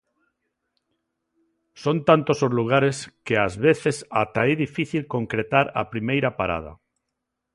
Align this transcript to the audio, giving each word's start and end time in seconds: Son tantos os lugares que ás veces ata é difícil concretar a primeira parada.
Son 1.83 1.97
tantos 2.09 2.37
os 2.45 2.55
lugares 2.59 2.97
que 3.25 3.35
ás 3.45 3.53
veces 3.65 3.97
ata 4.23 4.41
é 4.51 4.53
difícil 4.65 5.03
concretar 5.15 5.65
a 5.81 5.83
primeira 5.93 6.29
parada. 6.39 6.73